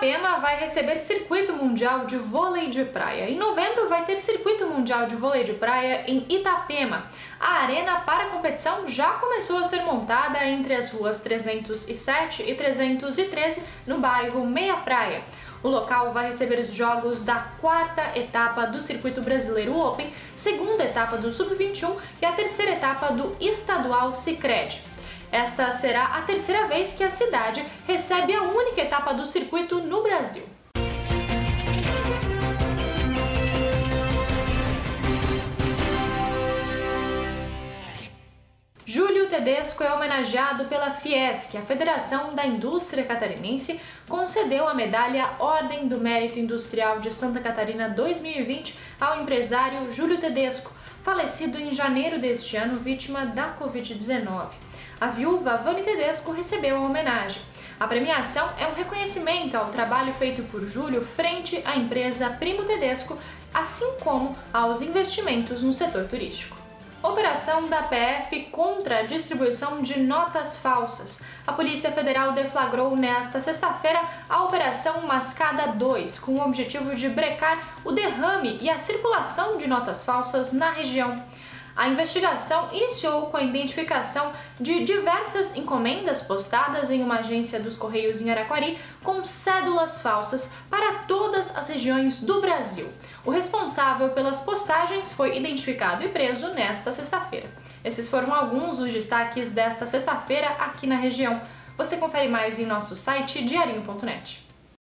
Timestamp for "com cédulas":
89.02-90.02